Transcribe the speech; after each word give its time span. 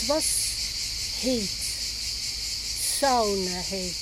Het 0.00 0.08
was 0.08 0.28
heet. 1.20 1.48
Sauna 2.98 3.60
heet. 3.60 4.00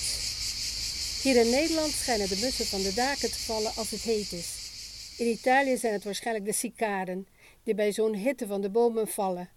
Hier 1.23 1.37
in 1.45 1.51
Nederland 1.51 1.93
schijnen 1.93 2.29
de 2.29 2.39
mussen 2.43 2.67
van 2.67 2.83
de 2.83 2.95
daken 2.95 3.31
te 3.31 3.39
vallen 3.39 3.75
als 3.75 3.91
het 3.91 4.01
heet 4.01 4.33
is. 4.33 4.57
In 5.17 5.27
Italië 5.27 5.77
zijn 5.77 5.93
het 5.93 6.05
waarschijnlijk 6.05 6.47
de 6.47 6.53
cicaden 6.53 7.27
die 7.63 7.75
bij 7.75 7.93
zo'n 7.93 8.15
hitte 8.15 8.47
van 8.47 8.61
de 8.61 8.71
bomen 8.71 9.09
vallen. 9.09 9.51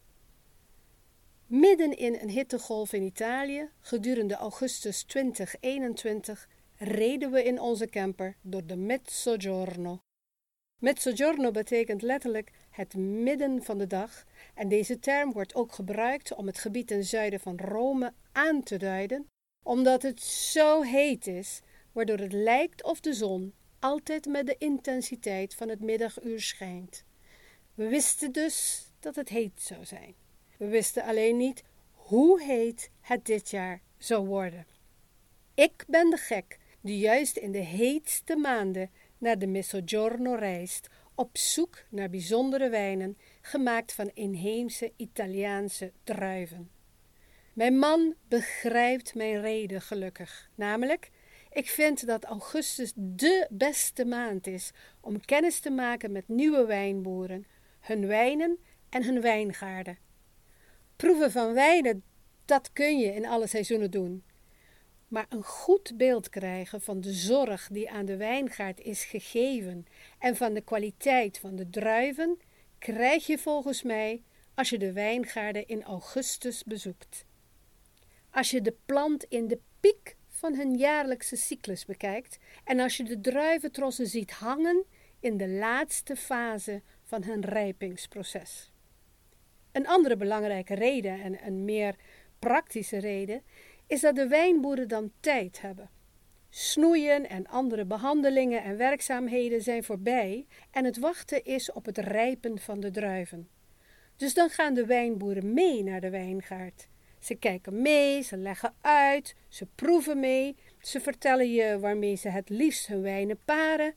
Midden 1.46 1.98
in 1.98 2.18
een 2.22 2.30
hittegolf 2.30 2.94
in 2.94 3.04
Italië, 3.04 3.70
gedurende 3.82 4.36
augustus 4.36 5.04
2021, 5.04 6.48
reden 6.78 7.32
we 7.32 7.44
in 7.44 7.60
onze 7.60 7.88
camper 7.88 8.36
door 8.42 8.66
de 8.66 8.76
Mezzogiorno. 8.76 10.02
Mezzogiorno 10.82 11.52
betekent 11.52 12.02
letterlijk 12.02 12.52
het 12.70 12.96
midden 12.96 13.64
van 13.64 13.78
de 13.78 13.88
dag 13.88 14.26
en 14.54 14.68
deze 14.68 15.00
term 15.00 15.32
wordt 15.32 15.56
ook 15.56 15.72
gebruikt 15.72 16.34
om 16.34 16.48
het 16.48 16.60
gebied 16.60 16.88
ten 16.88 17.04
zuiden 17.04 17.40
van 17.40 17.58
Rome 17.58 18.14
aan 18.32 18.64
te 18.64 18.78
duiden, 18.78 19.28
omdat 19.64 20.02
het 20.02 20.22
zo 20.22 20.82
heet 20.82 21.28
is, 21.28 21.62
waardoor 21.92 22.18
het 22.18 22.34
lijkt 22.34 22.84
of 22.84 23.00
de 23.00 23.14
zon 23.14 23.54
altijd 23.80 24.26
met 24.26 24.46
de 24.46 24.56
intensiteit 24.58 25.56
van 25.56 25.70
het 25.70 25.80
middaguur 25.80 26.42
schijnt. 26.42 27.04
We 27.74 27.88
wisten 27.88 28.32
dus 28.32 28.86
dat 29.00 29.16
het 29.16 29.30
heet 29.30 29.62
zou 29.62 29.86
zijn. 29.86 30.16
We 30.58 30.68
wisten 30.68 31.04
alleen 31.04 31.38
niet 31.38 31.64
hoe 31.92 32.42
heet 32.42 32.90
het 33.02 33.26
dit 33.26 33.50
jaar 33.50 33.82
zou 33.98 34.28
worden. 34.28 34.66
Ik 35.54 35.84
ben 35.88 36.10
de 36.10 36.18
gek 36.18 36.60
die 36.82 36.98
juist 36.98 37.38
in 37.38 37.52
de 37.52 37.58
heetste 37.58 38.36
maanden 38.36 38.92
naar 39.22 39.40
de 39.40 39.48
Mezzogiorno 39.48 40.34
reist, 40.34 40.88
op 41.16 41.38
zoek 41.38 41.84
naar 41.90 42.10
bijzondere 42.10 42.70
wijnen, 42.70 43.18
gemaakt 43.42 43.94
van 43.94 44.12
inheemse 44.14 44.94
Italiaanse 44.96 45.92
druiven. 46.04 46.72
Mijn 47.54 47.78
man 47.78 48.16
begrijpt 48.28 49.16
mijn 49.16 49.42
reden 49.42 49.82
gelukkig, 49.82 50.50
namelijk 50.56 51.12
ik 51.50 51.70
vind 51.70 52.06
dat 52.06 52.24
augustus 52.24 52.92
de 52.96 53.48
beste 53.50 54.06
maand 54.06 54.48
is 54.48 54.72
om 55.02 55.26
kennis 55.26 55.60
te 55.60 55.70
maken 55.70 56.12
met 56.12 56.28
nieuwe 56.28 56.66
wijnboeren, 56.66 57.46
hun 57.80 58.08
wijnen 58.08 58.58
en 58.90 59.04
hun 59.04 59.22
wijngaarden. 59.22 59.98
Proeven 60.96 61.32
van 61.32 61.54
wijnen, 61.54 62.04
dat 62.46 62.74
kun 62.74 63.00
je 63.00 63.14
in 63.14 63.26
alle 63.26 63.48
seizoenen 63.48 63.92
doen. 63.92 64.24
Maar 65.12 65.26
een 65.30 65.44
goed 65.44 65.98
beeld 65.98 66.30
krijgen 66.30 66.82
van 66.82 67.02
de 67.02 67.14
zorg 67.14 67.68
die 67.72 67.90
aan 67.90 68.06
de 68.06 68.18
wijngaard 68.18 68.80
is 68.80 69.04
gegeven 69.04 69.86
en 70.20 70.36
van 70.36 70.54
de 70.54 70.62
kwaliteit 70.62 71.40
van 71.40 71.56
de 71.56 71.70
druiven, 71.70 72.40
krijg 72.78 73.26
je 73.26 73.38
volgens 73.38 73.84
mij 73.84 74.24
als 74.54 74.70
je 74.70 74.78
de 74.78 74.94
wijngaarden 74.94 75.68
in 75.68 75.84
augustus 75.84 76.64
bezoekt. 76.64 77.26
Als 78.30 78.52
je 78.52 78.62
de 78.62 78.76
plant 78.86 79.24
in 79.24 79.48
de 79.48 79.60
piek 79.80 80.16
van 80.28 80.56
hun 80.56 80.78
jaarlijkse 80.78 81.36
cyclus 81.36 81.86
bekijkt 81.86 82.38
en 82.64 82.80
als 82.80 82.98
je 82.98 83.04
de 83.04 83.22
druiventrossen 83.22 84.08
ziet 84.08 84.32
hangen 84.32 84.86
in 85.20 85.38
de 85.38 85.50
laatste 85.50 86.16
fase 86.16 86.82
van 87.04 87.24
hun 87.24 87.42
rijpingsproces. 87.42 88.72
Een 89.72 89.88
andere 89.88 90.16
belangrijke 90.16 90.76
reden 90.76 91.22
en 91.22 91.46
een 91.46 91.66
meer 91.66 91.96
praktische 92.40 92.98
reden 92.98 93.44
is 93.92 94.02
dat 94.02 94.16
de 94.16 94.28
wijnboeren 94.28 94.88
dan 94.88 95.12
tijd 95.20 95.62
hebben. 95.62 95.90
Snoeien 96.50 97.30
en 97.30 97.48
andere 97.48 97.86
behandelingen 97.86 98.64
en 98.64 98.78
werkzaamheden 98.78 99.62
zijn 99.62 99.84
voorbij 99.84 100.48
en 100.72 100.86
het 100.86 100.98
wachten 100.98 101.44
is 101.44 101.72
op 101.72 101.86
het 101.86 101.98
rijpen 101.98 102.60
van 102.60 102.80
de 102.80 102.92
druiven. 102.92 103.50
Dus 104.16 104.34
dan 104.34 104.50
gaan 104.50 104.74
de 104.74 104.86
wijnboeren 104.86 105.54
mee 105.54 105.84
naar 105.84 106.02
de 106.02 106.10
wijngaard. 106.10 106.88
Ze 107.20 107.36
kijken 107.36 107.82
mee, 107.82 108.22
ze 108.22 108.38
leggen 108.38 108.74
uit, 108.82 109.36
ze 109.48 109.68
proeven 109.76 110.20
mee, 110.20 110.56
ze 110.80 111.00
vertellen 111.00 111.52
je 111.52 111.80
waarmee 111.80 112.16
ze 112.16 112.30
het 112.30 112.50
liefst 112.50 112.88
hun 112.88 113.02
wijnen 113.02 113.40
paren. 113.46 113.94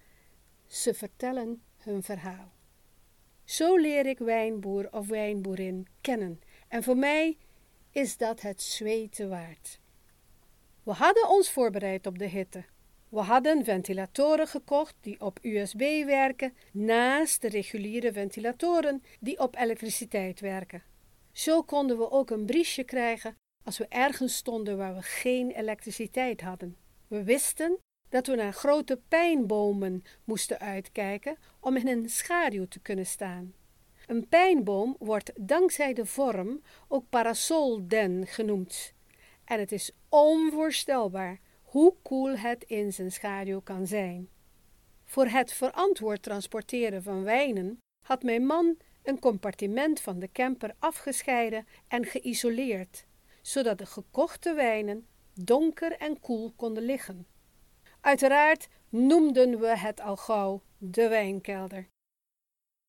Ze 0.67 0.95
vertellen 0.95 1.63
hun 1.77 2.03
verhaal. 2.03 2.53
Zo 3.45 3.77
leer 3.77 4.07
ik 4.07 4.19
wijnboer 4.19 4.89
of 4.91 5.09
wijnboerin 5.09 5.87
kennen 6.01 6.41
en 6.69 6.83
voor 6.83 6.97
mij 6.97 7.37
is 7.91 8.17
dat 8.17 8.41
het 8.41 8.63
zweten 8.63 9.29
waard. 9.29 9.83
We 10.85 10.93
hadden 10.93 11.29
ons 11.29 11.51
voorbereid 11.51 12.07
op 12.07 12.19
de 12.19 12.27
hitte. 12.27 12.65
We 13.09 13.21
hadden 13.21 13.65
ventilatoren 13.65 14.47
gekocht 14.47 14.95
die 15.01 15.21
op 15.21 15.39
USB 15.43 16.05
werken, 16.05 16.55
naast 16.73 17.43
de 17.43 17.49
reguliere 17.49 18.13
ventilatoren 18.13 19.03
die 19.21 19.39
op 19.39 19.57
elektriciteit 19.57 20.41
werken. 20.41 20.83
Zo 21.33 21.63
konden 21.63 21.99
we 21.99 22.11
ook 22.11 22.31
een 22.31 22.47
briesje 22.47 22.85
krijgen 22.85 23.37
als 23.63 23.79
we 23.79 23.87
ergens 23.89 24.37
stonden 24.37 24.77
waar 24.77 24.95
we 24.95 25.03
geen 25.03 25.51
elektriciteit 25.51 26.41
hadden. 26.41 26.77
We 27.09 27.25
wisten 27.25 27.79
dat 28.09 28.27
we 28.27 28.35
naar 28.35 28.53
grote 28.53 29.01
pijnbomen 29.09 30.05
moesten 30.25 30.59
uitkijken 30.59 31.37
om 31.61 31.77
in 31.77 31.89
een 31.89 32.09
schaduw 32.09 32.69
te 32.69 32.81
kunnen 32.81 33.07
staan. 33.07 33.55
Een 34.07 34.29
pijnboom 34.29 34.97
wordt 34.99 35.33
dankzij 35.41 35.95
de 35.95 36.07
vorm 36.07 36.63
ook 36.89 37.05
parasolden 37.09 38.27
genoemd. 38.27 38.94
En 39.45 39.59
het 39.59 39.73
is 39.73 39.91
onvoorstelbaar 40.09 41.41
hoe 41.63 41.95
koel 42.03 42.37
het 42.37 42.65
in 42.65 42.93
zijn 42.93 43.13
schaduw 43.13 43.61
kan 43.61 43.87
zijn. 43.87 44.29
Voor 45.05 45.27
het 45.27 45.53
verantwoord 45.53 46.23
transporteren 46.23 47.03
van 47.03 47.23
wijnen 47.23 47.79
had 48.01 48.23
mijn 48.23 48.47
man 48.47 48.77
een 49.03 49.19
compartiment 49.19 50.01
van 50.01 50.19
de 50.19 50.33
camper 50.33 50.75
afgescheiden 50.79 51.67
en 51.89 52.05
geïsoleerd, 52.05 53.07
zodat 53.43 53.79
de 53.79 53.87
gekochte 53.87 54.55
wijnen 54.55 55.07
donker 55.35 55.93
en 55.93 56.21
koel 56.21 56.53
konden 56.57 56.83
liggen. 56.83 57.27
Uiteraard 58.01 58.69
noemden 58.89 59.61
we 59.61 59.79
het 59.79 60.01
al 60.01 60.17
gauw 60.17 60.63
de 60.79 61.09
wijnkelder. 61.09 61.89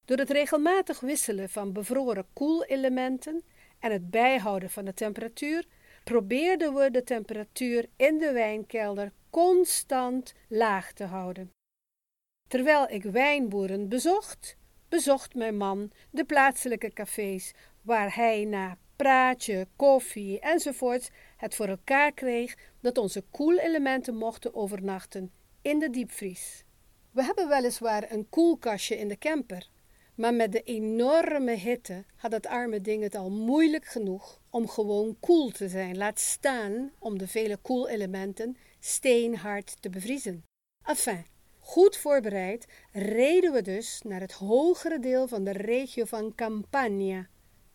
Door 0.06 0.18
het 0.18 0.30
regelmatig 0.30 1.00
wisselen 1.00 1.50
van 1.50 1.74
bevroren 1.74 2.28
koelelementen 2.34 3.44
en 3.80 3.92
het 3.92 4.10
bijhouden 4.10 4.70
van 4.70 4.86
de 4.86 4.94
temperatuur 4.94 5.66
probeerden 6.06 6.74
we 6.74 6.92
de 6.92 7.04
temperatuur 7.04 7.86
in 7.96 8.18
de 8.18 8.32
wijnkelder 8.32 9.12
constant 9.30 10.34
laag 10.48 10.94
te 10.94 11.04
houden. 11.04 11.50
Terwijl 12.48 12.90
ik 12.90 13.04
wijnboeren 13.04 13.90
bezocht, 13.90 14.58
bezocht 14.90 15.36
mijn 15.36 15.58
man 15.58 15.92
de 16.10 16.26
plaatselijke 16.26 16.94
cafés, 16.94 17.54
waar 17.82 18.16
hij 18.16 18.46
na 18.46 18.78
praatje, 18.96 19.68
koffie 19.76 20.40
enzovoorts 20.40 21.10
het 21.38 21.56
voor 21.56 21.68
elkaar 21.68 22.12
kreeg 22.12 22.56
dat 22.82 22.98
onze 22.98 23.24
koelelementen 23.32 24.16
mochten 24.16 24.56
overnachten 24.56 25.32
in 25.62 25.80
de 25.80 25.90
diepvries. 25.90 26.64
We 27.12 27.24
hebben 27.24 27.48
weliswaar 27.48 28.12
een 28.12 28.30
koelkastje 28.30 28.98
in 28.98 29.08
de 29.08 29.18
camper, 29.18 29.70
maar 30.16 30.34
met 30.34 30.52
de 30.52 30.62
enorme 30.62 31.52
hitte 31.52 32.04
had 32.16 32.32
het 32.32 32.48
arme 32.48 32.82
ding 32.82 33.04
het 33.04 33.16
al 33.16 33.32
moeilijk 33.32 33.86
genoeg 33.86 34.42
om 34.50 34.68
gewoon 34.68 35.18
koel 35.20 35.50
te 35.50 35.70
zijn, 35.70 35.98
laat 35.98 36.20
staan 36.20 36.92
om 37.00 37.18
de 37.18 37.28
vele 37.28 37.58
koelelementen 37.58 38.58
steenhard 38.80 39.82
te 39.82 39.90
bevriezen. 39.90 40.44
Enfin, 40.84 41.26
goed 41.60 41.98
voorbereid 41.98 42.66
reden 42.92 43.54
we 43.54 43.62
dus 43.62 44.02
naar 44.02 44.20
het 44.20 44.32
hogere 44.32 45.00
deel 45.00 45.28
van 45.28 45.44
de 45.44 45.52
regio 45.52 46.06
van 46.06 46.36
Campania, 46.36 47.28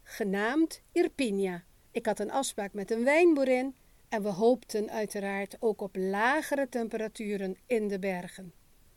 genaamd 0.03 0.83
Irpinia. 0.93 1.65
Ik 1.91 2.07
had 2.07 2.19
een 2.19 2.31
afspraak 2.31 2.73
met 2.73 2.91
een 2.91 3.05
wijnboerin 3.05 3.75
en 4.09 4.23
we 4.23 4.29
hoopten 4.29 4.91
uiteraard 4.91 5.57
ook 5.59 5.81
op 5.81 5.97
lagere 5.97 6.69
temperaturen 6.69 7.57
in 7.67 7.89
de 7.89 7.99
bergen. 7.99 8.53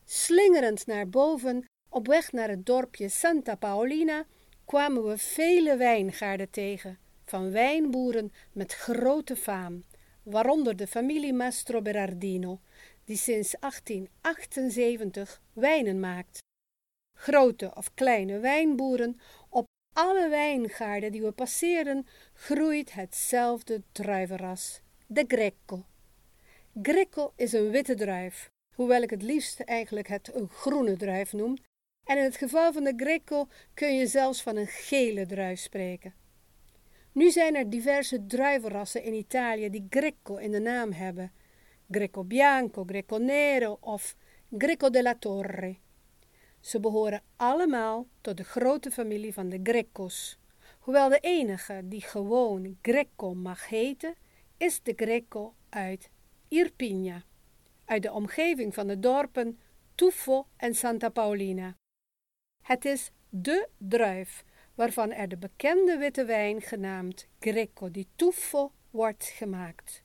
Slingerend 0.05 0.85
naar 0.85 1.09
boven, 1.09 1.65
op 1.93 2.07
weg 2.07 2.31
naar 2.31 2.49
het 2.49 2.65
dorpje 2.65 3.09
Santa 3.09 3.55
Paolina, 3.55 4.25
kwamen 4.65 5.03
we 5.03 5.17
vele 5.17 5.77
wijngaarden 5.77 6.49
tegen, 6.49 6.97
van 7.25 7.51
wijnboeren 7.51 8.33
met 8.51 8.73
grote 8.73 9.35
faam, 9.35 9.83
waaronder 10.23 10.75
de 10.75 10.87
familie 10.87 11.33
Mastro 11.33 11.81
Berardino, 11.81 12.59
die 13.05 13.17
sinds 13.17 13.55
1878 13.59 15.41
wijnen 15.53 15.99
maakt. 15.99 16.37
Grote 17.17 17.71
of 17.75 17.93
kleine 17.93 18.39
wijnboeren, 18.39 19.19
op 19.49 19.65
alle 19.93 20.29
wijngaarden 20.29 21.11
die 21.11 21.21
we 21.21 21.31
passeren, 21.31 22.07
groeit 22.33 22.93
hetzelfde 22.93 23.81
druivenras, 23.91 24.81
de 25.07 25.25
Greco. 25.27 25.85
Greco 26.81 27.33
is 27.35 27.53
een 27.53 27.69
witte 27.69 27.95
druif, 27.95 28.49
hoewel 28.75 29.01
ik 29.01 29.09
het 29.09 29.21
liefst 29.21 29.59
eigenlijk 29.59 30.07
het 30.07 30.35
een 30.35 30.49
groene 30.49 30.97
druif 30.97 31.33
noem, 31.33 31.57
en 32.03 32.17
in 32.17 32.23
het 32.23 32.37
geval 32.37 32.73
van 32.73 32.83
de 32.83 32.93
Greco 32.95 33.47
kun 33.73 33.95
je 33.95 34.07
zelfs 34.07 34.41
van 34.41 34.55
een 34.55 34.67
gele 34.67 35.25
druif 35.25 35.59
spreken. 35.59 36.13
Nu 37.11 37.31
zijn 37.31 37.55
er 37.55 37.69
diverse 37.69 38.25
druivenrassen 38.25 39.03
in 39.03 39.13
Italië 39.13 39.69
die 39.69 39.87
Greco 39.89 40.35
in 40.35 40.51
de 40.51 40.59
naam 40.59 40.91
hebben. 40.91 41.31
Greco 41.89 42.23
Bianco, 42.23 42.83
Greco 42.83 43.17
Nero 43.17 43.77
of 43.79 44.15
Greco 44.57 44.89
della 44.89 45.15
Torre. 45.15 45.75
Ze 46.59 46.79
behoren 46.79 47.21
allemaal 47.35 48.07
tot 48.21 48.37
de 48.37 48.43
grote 48.43 48.91
familie 48.91 49.33
van 49.33 49.49
de 49.49 49.59
Grecos. 49.63 50.39
Hoewel 50.79 51.09
de 51.09 51.19
enige 51.19 51.81
die 51.83 52.01
gewoon 52.01 52.77
Greco 52.81 53.33
mag 53.33 53.69
heten, 53.69 54.15
is 54.57 54.81
de 54.81 54.93
Greco 54.95 55.53
uit 55.69 56.09
Irpinia, 56.47 57.23
uit 57.85 58.03
de 58.03 58.11
omgeving 58.11 58.73
van 58.73 58.87
de 58.87 58.99
dorpen 58.99 59.59
Tuffo 59.95 60.47
en 60.57 60.75
Santa 60.75 61.09
Paolina. 61.09 61.75
Het 62.63 62.85
is 62.85 63.11
de 63.29 63.67
druif 63.77 64.43
waarvan 64.75 65.11
er 65.11 65.29
de 65.29 65.37
bekende 65.37 65.97
witte 65.97 66.25
wijn 66.25 66.61
genaamd 66.61 67.27
Greco 67.39 67.91
di 67.91 68.07
Tuffo 68.15 68.71
wordt 68.89 69.23
gemaakt. 69.23 70.03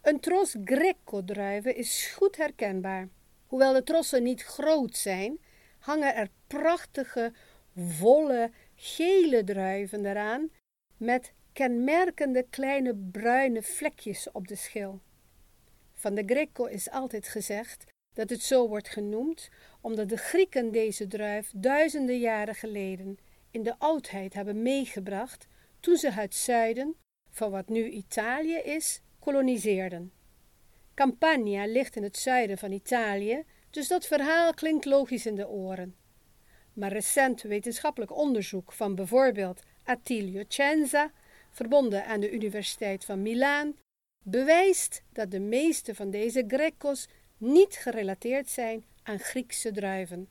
Een 0.00 0.20
tros 0.20 0.56
Greco-druiven 0.64 1.76
is 1.76 2.12
goed 2.16 2.36
herkenbaar. 2.36 3.08
Hoewel 3.46 3.72
de 3.72 3.82
trossen 3.82 4.22
niet 4.22 4.42
groot 4.42 4.96
zijn, 4.96 5.38
hangen 5.78 6.14
er 6.14 6.28
prachtige, 6.46 7.32
volle, 7.76 8.50
gele 8.74 9.44
druiven 9.44 10.06
eraan 10.06 10.50
met 10.96 11.32
kenmerkende 11.52 12.46
kleine 12.50 12.94
bruine 13.10 13.62
vlekjes 13.62 14.30
op 14.30 14.48
de 14.48 14.56
schil. 14.56 15.00
Van 15.92 16.14
de 16.14 16.22
Greco 16.26 16.64
is 16.64 16.90
altijd 16.90 17.28
gezegd 17.28 17.84
dat 18.12 18.30
het 18.30 18.42
zo 18.42 18.68
wordt 18.68 18.88
genoemd 18.88 19.48
omdat 19.80 20.08
de 20.08 20.16
Grieken 20.16 20.72
deze 20.72 21.06
druif 21.06 21.50
duizenden 21.54 22.18
jaren 22.18 22.54
geleden 22.54 23.18
in 23.50 23.62
de 23.62 23.78
oudheid 23.78 24.34
hebben 24.34 24.62
meegebracht 24.62 25.48
toen 25.80 25.96
ze 25.96 26.10
het 26.10 26.34
zuiden, 26.34 26.96
van 27.30 27.50
wat 27.50 27.68
nu 27.68 27.88
Italië 27.88 28.56
is, 28.56 29.00
koloniseerden. 29.18 30.12
Campania 30.94 31.66
ligt 31.66 31.96
in 31.96 32.02
het 32.02 32.16
zuiden 32.16 32.58
van 32.58 32.72
Italië, 32.72 33.44
dus 33.70 33.88
dat 33.88 34.06
verhaal 34.06 34.54
klinkt 34.54 34.84
logisch 34.84 35.26
in 35.26 35.34
de 35.34 35.48
oren. 35.48 35.96
Maar 36.72 36.92
recent 36.92 37.42
wetenschappelijk 37.42 38.16
onderzoek 38.16 38.72
van 38.72 38.94
bijvoorbeeld 38.94 39.62
Attilio 39.84 40.42
Cenza, 40.48 41.12
verbonden 41.50 42.04
aan 42.04 42.20
de 42.20 42.30
Universiteit 42.30 43.04
van 43.04 43.22
Milaan, 43.22 43.76
bewijst 44.24 45.02
dat 45.12 45.30
de 45.30 45.40
meeste 45.40 45.94
van 45.94 46.10
deze 46.10 46.44
Grecos 46.46 47.08
niet 47.40 47.74
gerelateerd 47.74 48.50
zijn 48.50 48.84
aan 49.02 49.18
Griekse 49.18 49.72
druiven. 49.72 50.28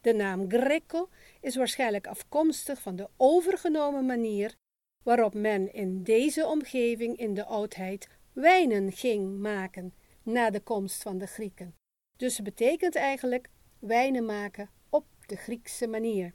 De 0.00 0.12
naam 0.12 0.50
Greco 0.50 1.08
is 1.40 1.56
waarschijnlijk 1.56 2.06
afkomstig 2.06 2.80
van 2.80 2.96
de 2.96 3.08
overgenomen 3.16 4.06
manier 4.06 4.54
waarop 5.02 5.34
men 5.34 5.72
in 5.72 6.02
deze 6.02 6.46
omgeving 6.46 7.16
in 7.16 7.34
de 7.34 7.44
oudheid 7.44 8.08
wijnen 8.32 8.92
ging 8.92 9.38
maken 9.38 9.94
na 10.22 10.50
de 10.50 10.60
komst 10.60 11.02
van 11.02 11.18
de 11.18 11.26
Grieken. 11.26 11.74
Dus 12.16 12.36
het 12.36 12.44
betekent 12.44 12.94
eigenlijk 12.94 13.48
wijnen 13.78 14.24
maken 14.24 14.70
op 14.88 15.04
de 15.26 15.36
Griekse 15.36 15.86
manier. 15.86 16.32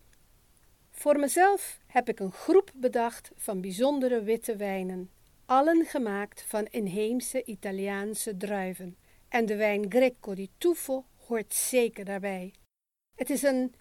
Voor 0.91 1.19
mezelf 1.19 1.79
heb 1.87 2.09
ik 2.09 2.19
een 2.19 2.31
groep 2.31 2.71
bedacht 2.75 3.31
van 3.35 3.61
bijzondere 3.61 4.23
witte 4.23 4.55
wijnen, 4.55 5.11
allen 5.45 5.85
gemaakt 5.85 6.41
van 6.41 6.65
inheemse 6.65 7.43
Italiaanse 7.43 8.37
druiven. 8.37 8.97
En 9.35 9.45
de 9.45 9.55
wijn 9.55 9.85
Greco 9.89 10.33
di 10.33 10.49
Tuffo 10.57 11.05
hoort 11.27 11.53
zeker 11.53 12.05
daarbij. 12.05 12.53
Het 13.15 13.29
is 13.29 13.41
een 13.41 13.73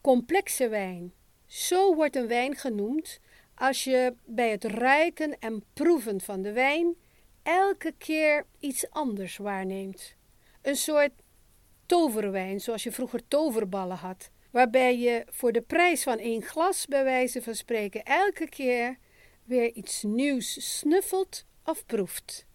complexe 0.00 0.68
wijn. 0.68 1.12
Zo 1.46 1.94
wordt 1.94 2.16
een 2.16 2.26
wijn 2.26 2.56
genoemd 2.56 3.20
als 3.54 3.84
je 3.84 4.14
bij 4.24 4.50
het 4.50 4.64
ruiken 4.64 5.38
en 5.38 5.64
proeven 5.72 6.20
van 6.20 6.42
de 6.42 6.52
wijn 6.52 6.94
elke 7.42 7.94
keer 7.98 8.46
iets 8.58 8.90
anders 8.90 9.36
waarneemt. 9.36 10.14
Een 10.62 10.76
soort 10.76 11.12
toverwijn, 11.86 12.60
zoals 12.60 12.82
je 12.82 12.92
vroeger 12.92 13.28
toverballen 13.28 13.96
had, 13.96 14.30
waarbij 14.50 14.98
je 14.98 15.24
voor 15.30 15.52
de 15.52 15.62
prijs 15.62 16.02
van 16.02 16.18
één 16.18 16.42
glas, 16.42 16.86
bij 16.86 17.04
wijze 17.04 17.42
van 17.42 17.54
spreken, 17.54 18.04
elke 18.04 18.48
keer 18.48 18.98
weer 19.44 19.72
iets 19.72 20.02
nieuws 20.02 20.78
snuffelt 20.78 21.44
of 21.64 21.86
proeft. 21.86 22.47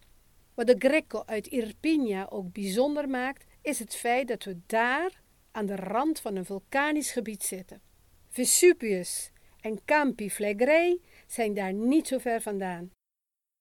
Wat 0.53 0.67
de 0.67 0.75
Greco 0.77 1.23
uit 1.25 1.47
Irpinia 1.47 2.27
ook 2.29 2.51
bijzonder 2.51 3.09
maakt, 3.09 3.45
is 3.61 3.79
het 3.79 3.95
feit 3.95 4.27
dat 4.27 4.43
we 4.43 4.57
daar 4.65 5.21
aan 5.51 5.65
de 5.65 5.75
rand 5.75 6.19
van 6.19 6.35
een 6.35 6.45
vulkanisch 6.45 7.11
gebied 7.11 7.43
zitten. 7.43 7.81
Vesuvius 8.29 9.31
en 9.61 9.85
Campi 9.85 10.31
Flegrei 10.31 11.01
zijn 11.27 11.53
daar 11.53 11.73
niet 11.73 12.07
zo 12.07 12.17
ver 12.17 12.41
vandaan. 12.41 12.91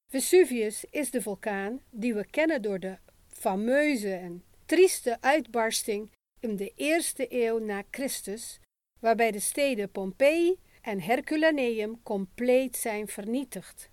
Vesuvius 0.09 0.85
is 0.91 1.11
de 1.11 1.23
vulkaan 1.23 1.81
die 1.91 2.15
we 2.15 2.27
kennen 2.27 2.63
door 2.63 2.79
de 2.81 2.99
fameuze 3.29 4.15
en 4.15 4.45
trieste 4.67 5.21
uitbarsting 5.21 6.11
in 6.41 6.57
de 6.57 6.73
eerste 6.77 7.27
eeuw 7.29 7.59
na 7.59 7.83
Christus, 7.91 8.61
waarbij 9.01 9.31
de 9.31 9.41
steden 9.41 9.91
Pompeii 9.91 10.59
en 10.81 11.01
Herculaneum 11.01 12.03
compleet 12.03 12.77
zijn 12.77 13.09
vernietigd. 13.09 13.91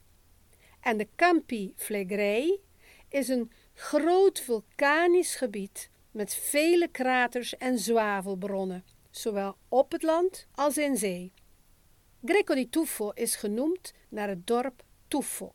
En 0.82 0.98
de 0.98 1.08
Campi 1.16 1.74
Flegrei 1.76 2.60
is 3.10 3.28
een 3.28 3.52
groot 3.74 4.40
vulkanisch 4.40 5.36
gebied 5.36 5.90
met 6.12 6.34
vele 6.34 6.88
kraters 6.88 7.58
en 7.58 7.80
zwavelbronnen, 7.80 8.84
zowel 9.10 9.58
op 9.68 9.92
het 9.92 10.04
land 10.04 10.48
als 10.52 10.78
in 10.78 10.98
zee. 10.98 11.32
Greco 12.26 12.54
di 12.54 12.70
Tuffo 12.70 13.10
is 13.10 13.36
genoemd 13.36 13.94
naar 14.10 14.28
het 14.28 14.48
dorp 14.48 14.84
Tuffo. 15.08 15.54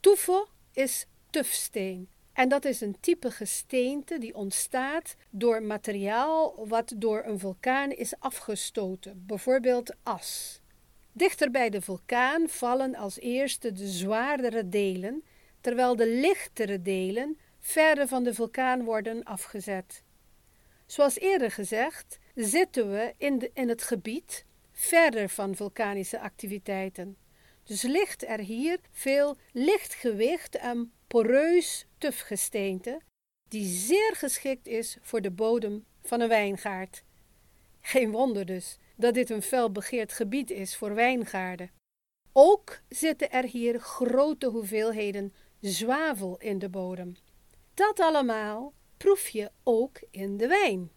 Tuffo 0.00 0.46
is 0.72 1.06
tufsteen. 1.30 2.08
En 2.32 2.48
dat 2.48 2.64
is 2.64 2.80
een 2.80 3.00
type 3.00 3.30
gesteente 3.30 4.18
die 4.18 4.34
ontstaat 4.34 5.16
door 5.30 5.62
materiaal 5.62 6.66
wat 6.68 6.92
door 6.96 7.22
een 7.24 7.38
vulkaan 7.38 7.90
is 7.90 8.14
afgestoten, 8.18 9.24
bijvoorbeeld 9.26 9.94
as. 10.02 10.60
Dichter 11.12 11.50
bij 11.50 11.70
de 11.70 11.80
vulkaan 11.80 12.48
vallen 12.48 12.94
als 12.94 13.18
eerste 13.18 13.72
de 13.72 13.86
zwaardere 13.86 14.68
delen, 14.68 15.24
terwijl 15.66 15.96
de 15.96 16.08
lichtere 16.08 16.82
delen 16.82 17.38
verder 17.60 18.08
van 18.08 18.24
de 18.24 18.34
vulkaan 18.34 18.84
worden 18.84 19.22
afgezet. 19.22 20.02
Zoals 20.86 21.18
eerder 21.18 21.50
gezegd, 21.50 22.18
zitten 22.34 22.90
we 22.90 23.14
in, 23.16 23.38
de, 23.38 23.50
in 23.54 23.68
het 23.68 23.82
gebied 23.82 24.44
verder 24.72 25.28
van 25.28 25.54
vulkanische 25.54 26.20
activiteiten. 26.20 27.16
Dus 27.64 27.82
ligt 27.82 28.24
er 28.26 28.38
hier 28.38 28.78
veel 28.90 29.36
lichtgewicht 29.52 30.56
en 30.56 30.92
poreus 31.06 31.86
tufgesteente, 31.98 33.00
die 33.48 33.64
zeer 33.64 34.14
geschikt 34.14 34.66
is 34.66 34.96
voor 35.00 35.20
de 35.20 35.30
bodem 35.30 35.84
van 36.02 36.20
een 36.20 36.28
wijngaard. 36.28 37.02
Geen 37.80 38.10
wonder 38.10 38.46
dus 38.46 38.78
dat 38.96 39.14
dit 39.14 39.30
een 39.30 39.42
felbegeerd 39.42 40.12
gebied 40.12 40.50
is 40.50 40.76
voor 40.76 40.94
wijngaarden. 40.94 41.70
Ook 42.32 42.80
zitten 42.88 43.30
er 43.30 43.44
hier 43.44 43.80
grote 43.80 44.46
hoeveelheden 44.46 45.32
zwavel 45.68 46.36
in 46.38 46.58
de 46.58 46.68
bodem. 46.68 47.16
Dat 47.74 48.00
allemaal 48.00 48.72
proef 48.96 49.28
je 49.28 49.50
ook 49.62 50.00
in 50.10 50.36
de 50.36 50.46
wijn. 50.46 50.90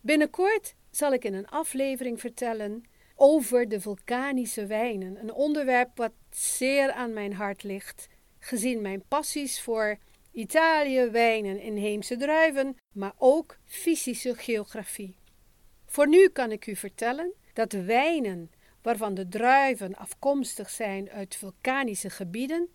Binnenkort 0.00 0.74
zal 0.90 1.12
ik 1.12 1.24
in 1.24 1.34
een 1.34 1.48
aflevering 1.48 2.20
vertellen 2.20 2.84
over 3.14 3.68
de 3.68 3.80
vulkanische 3.80 4.66
wijnen, 4.66 5.20
een 5.20 5.32
onderwerp 5.32 5.96
wat 5.96 6.12
zeer 6.30 6.92
aan 6.92 7.12
mijn 7.12 7.32
hart 7.32 7.62
ligt, 7.62 8.08
gezien 8.38 8.80
mijn 8.80 9.02
passies 9.08 9.60
voor 9.60 9.98
Italië, 10.32 11.10
wijnen, 11.10 11.60
inheemse 11.60 12.16
druiven, 12.16 12.76
maar 12.92 13.14
ook 13.18 13.58
fysische 13.64 14.34
geografie. 14.34 15.16
Voor 15.86 16.08
nu 16.08 16.28
kan 16.28 16.52
ik 16.52 16.66
u 16.66 16.76
vertellen 16.76 17.32
dat 17.52 17.72
wijnen 17.72 18.50
waarvan 18.82 19.14
de 19.14 19.28
druiven 19.28 19.94
afkomstig 19.94 20.70
zijn 20.70 21.10
uit 21.10 21.36
vulkanische 21.36 22.10
gebieden, 22.10 22.68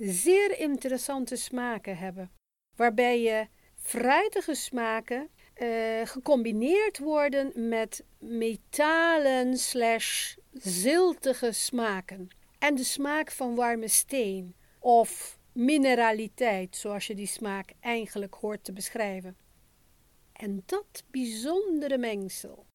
zeer 0.00 0.58
interessante 0.58 1.36
smaken 1.36 1.96
hebben, 1.96 2.30
waarbij 2.76 3.20
je 3.20 3.46
fruitige 3.76 4.54
smaken 4.54 5.28
uh, 5.56 5.68
gecombineerd 6.04 6.98
worden 6.98 7.68
met 7.68 8.04
metalen 8.18 9.56
slash 9.56 10.36
ziltige 10.52 11.52
smaken. 11.52 12.28
En 12.58 12.74
de 12.74 12.84
smaak 12.84 13.30
van 13.30 13.54
warme 13.54 13.88
steen 13.88 14.54
of 14.78 15.38
mineraliteit, 15.52 16.76
zoals 16.76 17.06
je 17.06 17.14
die 17.14 17.26
smaak 17.26 17.72
eigenlijk 17.80 18.34
hoort 18.34 18.64
te 18.64 18.72
beschrijven. 18.72 19.36
En 20.32 20.62
dat 20.66 21.04
bijzondere 21.10 21.98
mengsel 21.98 22.66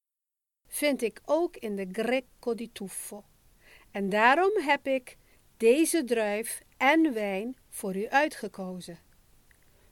vind 0.67 1.01
ik 1.01 1.22
ook 1.25 1.58
in 1.58 1.75
de 1.75 1.88
Greco 1.91 2.55
di 2.55 2.72
Tuffo. 2.72 3.24
En 3.91 4.10
daarom 4.10 4.51
heb 4.62 4.88
ik 4.88 5.17
deze 5.58 6.04
druif 6.04 6.62
en 6.78 7.14
wijn 7.14 7.58
voor 7.70 7.96
u 7.96 8.08
uitgekozen. 8.10 9.00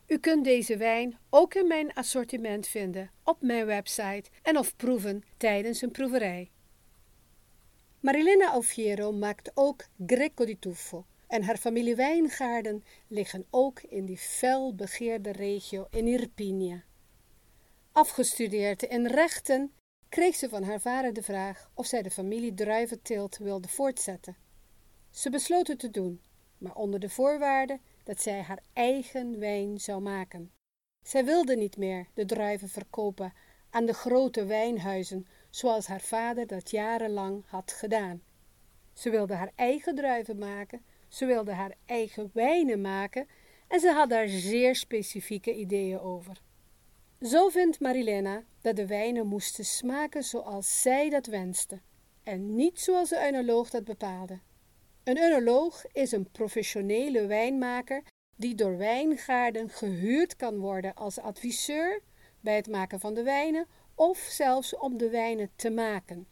U 0.08 0.18
kunt 0.18 0.44
deze 0.44 0.78
wijn 0.78 1.18
ook 1.30 1.54
in 1.54 1.68
mijn 1.68 1.94
assortiment 1.94 2.68
vinden 2.68 3.12
op 3.24 3.42
mijn 3.42 3.66
website 3.66 4.30
en 4.42 4.58
of 4.58 4.76
proeven 4.76 5.24
tijdens 5.38 5.82
een 5.82 5.92
proeverij. 5.92 6.52
Marilena 8.00 8.50
Alfiero 8.50 9.12
maakt 9.12 9.52
ook 9.54 9.86
Greco 10.06 10.46
di 10.46 10.60
Tuffo 10.60 11.06
en 11.28 11.44
haar 11.44 11.58
familie 11.58 11.96
wijngaarden 11.96 12.84
liggen 13.08 13.46
ook 13.50 13.82
in 13.82 14.06
die 14.06 14.18
fel 14.18 14.76
begeerde 14.76 15.32
regio 15.32 15.88
in 15.90 16.08
Irpinia. 16.08 16.84
Afgestudeerd 17.92 18.84
in 18.84 19.08
rechten 19.08 19.74
kreeg 20.10 20.36
ze 20.36 20.50
van 20.50 20.64
haar 20.64 20.82
vader 20.82 21.14
de 21.14 21.24
vraag 21.24 21.70
of 21.74 21.86
zij 21.86 22.02
de 22.02 22.12
familie 22.12 22.54
druiventeelt 22.54 23.38
wilde 23.38 23.68
voortzetten. 23.68 24.43
Ze 25.14 25.30
besloot 25.30 25.68
het 25.68 25.80
te 25.80 25.90
doen, 25.90 26.22
maar 26.58 26.76
onder 26.76 27.00
de 27.00 27.10
voorwaarde 27.10 27.80
dat 28.04 28.22
zij 28.22 28.42
haar 28.42 28.64
eigen 28.74 29.40
wijn 29.40 29.80
zou 29.80 30.02
maken. 30.02 30.52
Zij 31.02 31.26
wilde 31.26 31.56
niet 31.56 31.78
meer 31.78 32.08
de 32.14 32.26
druiven 32.26 32.70
verkopen 32.70 33.34
aan 33.70 33.86
de 33.86 33.94
grote 33.94 34.46
wijnhuizen, 34.46 35.28
zoals 35.50 35.88
haar 35.88 36.02
vader 36.02 36.48
dat 36.48 36.70
jarenlang 36.70 37.44
had 37.46 37.72
gedaan. 37.72 38.22
Ze 38.94 39.10
wilde 39.10 39.34
haar 39.34 39.52
eigen 39.56 39.96
druiven 39.96 40.38
maken, 40.38 40.82
ze 41.08 41.26
wilde 41.26 41.52
haar 41.52 41.76
eigen 41.86 42.30
wijnen 42.34 42.82
maken 42.82 43.28
en 43.68 43.80
ze 43.80 43.92
had 43.92 44.10
daar 44.10 44.28
zeer 44.28 44.76
specifieke 44.76 45.56
ideeën 45.56 46.00
over. 46.00 46.42
Zo 47.22 47.50
vindt 47.50 47.80
Marilena 47.80 48.44
dat 48.62 48.76
de 48.76 48.88
wijnen 48.88 49.28
moesten 49.28 49.66
smaken 49.66 50.24
zoals 50.24 50.82
zij 50.82 51.10
dat 51.10 51.26
wenste 51.26 51.82
en 52.24 52.56
niet 52.56 52.80
zoals 52.80 53.10
de 53.10 53.24
eunoloog 53.24 53.70
dat 53.70 53.84
bepaalde. 53.84 54.40
Een 55.04 55.18
eunoloog 55.18 55.86
is 55.92 56.12
een 56.12 56.32
professionele 56.32 57.26
wijnmaker 57.26 58.04
die 58.36 58.56
door 58.56 58.78
wijngaarden 58.78 59.70
gehuurd 59.70 60.36
kan 60.36 60.58
worden 60.58 60.94
als 60.94 61.20
adviseur 61.20 62.02
bij 62.40 62.56
het 62.56 62.68
maken 62.68 63.00
van 63.00 63.14
de 63.14 63.24
wijnen 63.24 63.68
of 63.96 64.18
zelfs 64.18 64.78
om 64.78 64.98
de 64.98 65.10
wijnen 65.10 65.50
te 65.56 65.70
maken. 65.70 66.28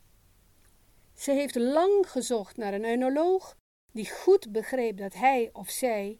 Ze 1.13 1.31
heeft 1.31 1.55
lang 1.55 2.09
gezocht 2.09 2.57
naar 2.57 2.73
een 2.73 2.85
eunoloog 2.85 3.57
die 3.91 4.09
goed 4.09 4.51
begreep 4.51 4.97
dat 4.97 5.13
hij 5.13 5.49
of 5.53 5.69
zij 5.69 6.17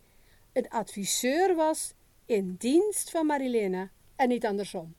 een 0.53 0.69
adviseur 0.69 1.55
was 1.55 1.93
in 2.25 2.55
dienst 2.57 3.09
van 3.09 3.25
Marilena 3.25 3.91
en 4.15 4.27
niet 4.27 4.45
andersom. 4.45 4.95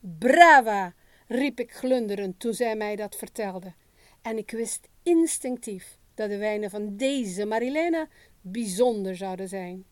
Brava! 0.00 0.94
riep 1.26 1.60
ik 1.60 1.72
glunderend 1.72 2.40
toen 2.40 2.54
zij 2.54 2.76
mij 2.76 2.96
dat 2.96 3.16
vertelde, 3.16 3.74
en 4.22 4.38
ik 4.38 4.50
wist 4.50 4.88
instinctief 5.02 5.98
dat 6.14 6.28
de 6.30 6.36
wijnen 6.36 6.70
van 6.70 6.96
deze 6.96 7.44
Marilena 7.44 8.08
bijzonder 8.40 9.16
zouden 9.16 9.48
zijn. 9.48 9.84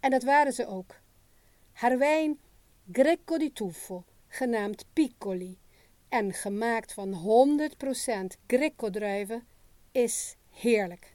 En 0.00 0.10
dat 0.10 0.22
waren 0.22 0.52
ze 0.52 0.66
ook. 0.66 1.00
Haar 1.72 1.98
wijn 1.98 2.38
Greco 2.92 3.38
di 3.38 3.52
Tuffo, 3.52 4.04
genaamd 4.26 4.84
Piccoli, 4.92 5.58
en 6.08 6.32
gemaakt 6.32 6.92
van 6.92 7.12
100% 8.34 8.40
Greco-druiven, 8.46 9.46
is 9.92 10.36
heerlijk. 10.50 11.14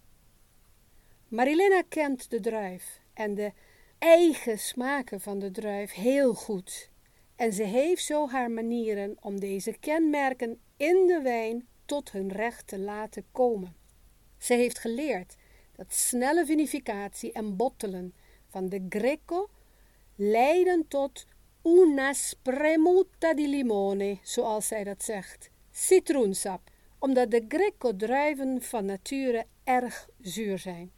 Marilena 1.27 1.83
kent 1.89 2.29
de 2.29 2.39
druif 2.39 2.99
en 3.13 3.35
de 3.35 3.51
eigen 3.97 4.59
smaken 4.59 5.21
van 5.21 5.39
de 5.39 5.51
druif 5.51 5.93
heel 5.93 6.33
goed. 6.33 6.89
En 7.35 7.53
ze 7.53 7.63
heeft 7.63 8.03
zo 8.03 8.29
haar 8.29 8.51
manieren 8.51 9.17
om 9.21 9.39
deze 9.39 9.77
kenmerken 9.79 10.59
in 10.77 11.07
de 11.07 11.19
wijn 11.23 11.67
tot 11.85 12.11
hun 12.11 12.31
recht 12.31 12.67
te 12.67 12.79
laten 12.79 13.25
komen. 13.31 13.75
Ze 14.45 14.53
heeft 14.53 14.79
geleerd 14.79 15.35
dat 15.75 15.93
snelle 15.93 16.45
vinificatie 16.45 17.31
en 17.31 17.55
bottelen 17.55 18.13
van 18.47 18.69
de 18.69 18.85
Greco 18.89 19.49
leiden 20.15 20.87
tot 20.87 21.25
una 21.63 22.13
spremuta 22.13 23.33
di 23.33 23.47
limone, 23.47 24.17
zoals 24.21 24.67
zij 24.67 24.83
dat 24.83 25.03
zegt, 25.03 25.49
citroensap, 25.71 26.61
omdat 26.99 27.31
de 27.31 27.45
Greco-druiven 27.47 28.61
van 28.61 28.85
nature 28.85 29.45
erg 29.63 30.09
zuur 30.21 30.59
zijn. 30.59 30.91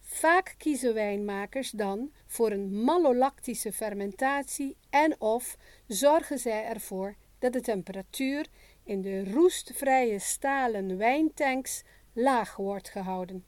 Vaak 0.00 0.54
kiezen 0.58 0.94
wijnmakers 0.94 1.70
dan 1.70 2.12
voor 2.26 2.50
een 2.50 2.84
malolactische 2.84 3.72
fermentatie 3.72 4.76
en 4.90 5.20
of 5.20 5.56
zorgen 5.86 6.38
zij 6.38 6.64
ervoor 6.64 7.16
dat 7.38 7.52
de 7.52 7.60
temperatuur 7.60 8.46
in 8.84 9.02
de 9.02 9.24
roestvrije 9.24 10.18
stalen 10.18 10.96
wijntanks 10.96 11.82
laag 12.12 12.56
wordt 12.56 12.88
gehouden. 12.88 13.44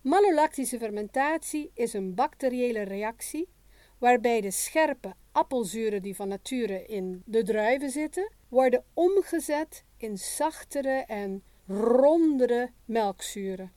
Malolactische 0.00 0.78
fermentatie 0.78 1.70
is 1.74 1.92
een 1.92 2.14
bacteriële 2.14 2.82
reactie 2.82 3.48
waarbij 3.98 4.40
de 4.40 4.50
scherpe 4.50 5.14
appelzuren 5.32 6.02
die 6.02 6.16
van 6.16 6.28
nature 6.28 6.86
in 6.86 7.22
de 7.26 7.42
druiven 7.42 7.90
zitten, 7.90 8.32
worden 8.48 8.84
omgezet 8.94 9.84
in 9.96 10.18
zachtere 10.18 11.04
en 11.06 11.42
rondere 11.66 12.70
melkzuren. 12.84 13.72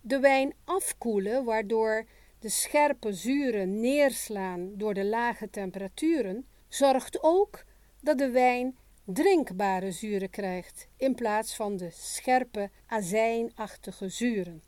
De 0.00 0.18
wijn 0.18 0.54
afkoelen, 0.64 1.44
waardoor 1.44 2.06
de 2.38 2.48
scherpe 2.48 3.12
zuren 3.12 3.80
neerslaan 3.80 4.70
door 4.76 4.94
de 4.94 5.04
lage 5.04 5.50
temperaturen, 5.50 6.46
zorgt 6.68 7.22
ook 7.22 7.64
dat 8.00 8.18
de 8.18 8.30
wijn 8.30 8.76
drinkbare 9.10 9.92
zuren 9.92 10.30
krijgt 10.30 10.88
in 10.96 11.14
plaats 11.14 11.56
van 11.56 11.76
de 11.76 11.90
scherpe 11.90 12.70
azijnachtige 12.86 14.08
zuren. 14.08 14.62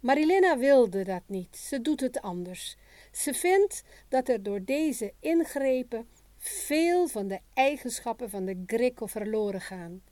Marilena 0.00 0.58
wilde 0.58 1.04
dat 1.04 1.22
niet, 1.26 1.56
ze 1.56 1.80
doet 1.80 2.00
het 2.00 2.20
anders. 2.20 2.76
Ze 3.12 3.34
vindt 3.34 3.82
dat 4.08 4.28
er 4.28 4.42
door 4.42 4.64
deze 4.64 5.12
ingrepen 5.20 6.08
veel 6.36 7.08
van 7.08 7.28
de 7.28 7.38
eigenschappen 7.54 8.30
van 8.30 8.44
de 8.44 8.62
Greco 8.66 9.06
verloren 9.06 9.60
gaan. 9.60 10.02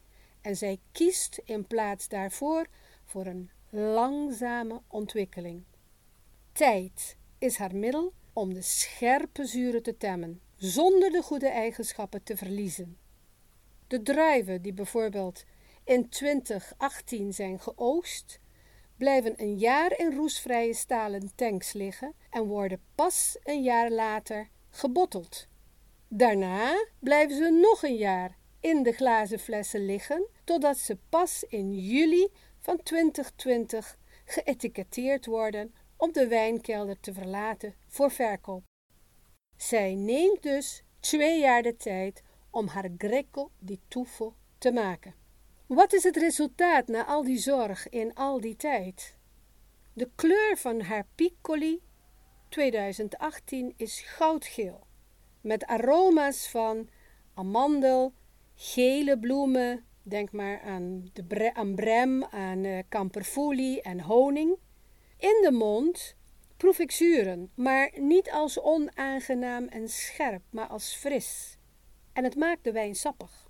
En 0.41 0.57
zij 0.57 0.79
kiest 0.93 1.41
in 1.45 1.67
plaats 1.67 2.09
daarvoor 2.09 2.67
voor 3.05 3.27
een 3.27 3.51
langzame 3.71 4.83
ontwikkeling. 4.89 5.63
Tijd 6.53 7.17
is 7.39 7.57
haar 7.57 7.75
middel 7.75 8.13
om 8.33 8.55
de 8.55 8.63
scherpe 8.63 9.45
zuren 9.45 9.83
te 9.83 9.97
temmen, 9.97 10.41
zonder 10.57 11.11
de 11.11 11.23
goede 11.23 11.49
eigenschappen 11.49 12.23
te 12.23 12.37
verliezen. 12.37 12.99
De 13.89 14.03
druiven 14.03 14.63
die 14.63 14.73
bijvoorbeeld 14.73 15.45
in 15.85 16.09
2018 16.09 17.33
zijn 17.33 17.61
geoogst, 17.61 18.41
blijven 18.97 19.35
een 19.37 19.59
jaar 19.59 19.99
in 19.99 20.15
roestvrije 20.15 20.75
stalen 20.75 21.35
tanks 21.35 21.73
liggen 21.73 22.15
en 22.31 22.45
worden 22.45 22.83
pas 22.95 23.39
een 23.43 23.63
jaar 23.63 23.91
later 23.91 24.49
gebotteld. 24.71 25.47
Daarna 26.09 26.87
blijven 26.99 27.37
ze 27.37 27.51
nog 27.51 27.83
een 27.83 27.97
jaar 27.97 28.37
in 28.61 28.83
de 28.83 28.93
glazen 28.93 29.39
flessen 29.39 29.85
liggen, 29.85 30.27
totdat 30.45 30.79
ze 30.79 30.99
pas 31.09 31.45
in 31.45 31.75
juli 31.75 32.29
van 32.59 32.83
2020 32.83 33.99
geëtiketteerd 34.25 35.27
worden 35.27 35.75
om 35.97 36.13
de 36.13 36.29
wijnkelder 36.29 37.01
te 37.01 37.13
verlaten 37.13 37.75
voor 37.87 38.11
verkoop. 38.11 38.63
Zij 39.57 39.95
neemt 39.95 40.43
dus 40.43 40.83
twee 41.01 41.41
jaar 41.41 41.63
de 41.63 41.77
tijd 41.77 42.23
om 42.51 42.67
haar 42.67 42.89
Greco 42.99 43.51
di 43.59 43.81
Tuffo 43.89 44.35
te 44.59 44.73
maken. 44.73 45.15
Wat 45.67 45.93
is 45.93 46.03
het 46.03 46.17
resultaat 46.17 46.89
na 46.89 47.05
al 47.05 47.23
die 47.23 47.39
zorg 47.39 47.89
in 47.89 48.15
al 48.15 48.41
die 48.41 48.57
tijd? 48.57 49.17
De 49.93 50.11
kleur 50.15 50.57
van 50.57 50.81
haar 50.81 51.07
Piccoli 51.15 51.81
2018 52.49 53.75
is 53.77 54.01
goudgeel, 54.01 54.87
met 55.41 55.67
aroma's 55.67 56.49
van 56.49 56.89
amandel, 57.35 58.13
gele 58.55 59.19
bloemen, 59.19 59.85
denk 60.03 60.33
maar 60.33 60.61
aan, 60.61 61.11
de 61.13 61.25
bre 61.25 61.55
aan 61.55 61.75
brem, 61.75 62.27
uh, 62.35 62.79
kamperfoelie 62.89 63.83
en 63.83 64.01
honing. 64.01 64.57
In 65.17 65.41
de 65.43 65.53
mond 65.53 66.17
proef 66.57 66.79
ik 66.79 66.91
zuren, 66.91 67.51
maar 67.55 67.93
niet 67.97 68.31
als 68.31 68.61
onaangenaam 68.61 69.65
en 69.65 69.89
scherp, 69.89 70.43
maar 70.51 70.67
als 70.67 70.95
fris. 70.95 71.58
En 72.19 72.25
het 72.25 72.37
maakt 72.37 72.65
de 72.65 72.73
wijn 72.73 72.95
sappig. 72.95 73.49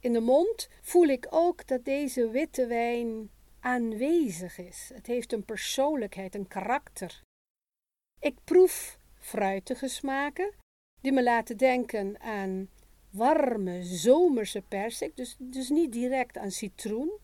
In 0.00 0.12
de 0.12 0.20
mond 0.20 0.68
voel 0.80 1.06
ik 1.06 1.26
ook 1.30 1.66
dat 1.66 1.84
deze 1.84 2.30
witte 2.30 2.66
wijn 2.66 3.30
aanwezig 3.60 4.58
is. 4.58 4.90
Het 4.94 5.06
heeft 5.06 5.32
een 5.32 5.44
persoonlijkheid, 5.44 6.34
een 6.34 6.48
karakter. 6.48 7.22
Ik 8.20 8.36
proef 8.44 8.98
fruitige 9.18 9.88
smaken 9.88 10.52
die 11.00 11.12
me 11.12 11.22
laten 11.22 11.56
denken 11.56 12.20
aan 12.20 12.68
warme 13.10 13.82
zomerse 13.82 14.62
persik, 14.62 15.16
dus, 15.16 15.36
dus 15.38 15.68
niet 15.68 15.92
direct 15.92 16.38
aan 16.38 16.50
citroen. 16.50 17.18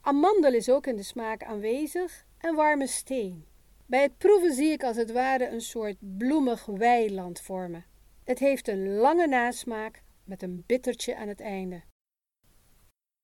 Amandel 0.00 0.52
is 0.52 0.68
ook 0.68 0.86
in 0.86 0.96
de 0.96 1.02
smaak 1.02 1.42
aanwezig 1.42 2.26
en 2.38 2.54
warme 2.54 2.86
steen. 2.86 3.46
Bij 3.86 4.02
het 4.02 4.18
proeven 4.18 4.52
zie 4.52 4.70
ik 4.72 4.82
als 4.82 4.96
het 4.96 5.12
ware 5.12 5.48
een 5.48 5.60
soort 5.60 5.96
bloemig 6.00 6.66
weiland 6.66 7.40
vormen. 7.40 7.84
Het 8.24 8.38
heeft 8.38 8.68
een 8.68 8.88
lange 8.88 9.26
nasmaak 9.26 10.06
met 10.28 10.42
een 10.42 10.62
bittertje 10.66 11.16
aan 11.16 11.28
het 11.28 11.40
einde. 11.40 11.82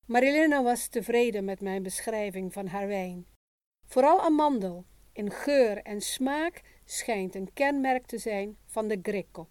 Marilena 0.07 0.63
was 0.63 0.87
tevreden 0.89 1.45
met 1.45 1.61
mijn 1.61 1.83
beschrijving 1.83 2.53
van 2.53 2.67
haar 2.67 2.87
wijn. 2.87 3.27
Vooral 3.87 4.21
amandel, 4.21 4.85
in 5.13 5.31
geur 5.31 5.83
en 5.83 6.01
smaak, 6.01 6.63
schijnt 6.85 7.35
een 7.35 7.53
kenmerk 7.53 8.07
te 8.07 8.19
zijn 8.19 8.57
van 8.67 8.89
de 8.89 8.99
Greco. 9.03 9.49